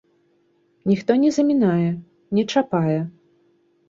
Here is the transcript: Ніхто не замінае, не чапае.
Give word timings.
Ніхто 0.91 1.17
не 1.23 1.29
замінае, 1.35 1.89
не 2.39 2.43
чапае. 2.55 2.97